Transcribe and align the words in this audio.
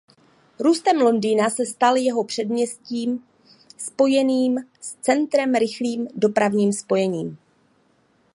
Růstem 0.59 0.97
Londýna 1.01 1.49
se 1.49 1.65
stal 1.65 1.97
jeho 1.97 2.23
předměstím 2.23 3.23
spojeným 3.77 4.57
s 4.79 4.95
centrem 4.95 5.53
rychlým 5.55 6.07
dopravním 6.15 6.73
spojením. 6.73 7.37